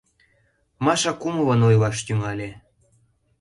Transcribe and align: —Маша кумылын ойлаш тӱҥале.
—Маша 0.85 1.11
кумылын 1.21 1.61
ойлаш 1.67 1.97
тӱҥале. 2.05 2.49